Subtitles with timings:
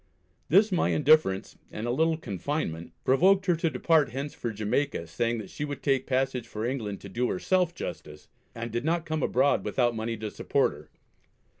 [0.49, 5.37] This my indifference, and a little confinement, provoked her to depart hence for Jamaica, saying
[5.37, 9.21] that she would take passage for England to do herself justice, and did not come
[9.21, 10.89] abroad without money to support her.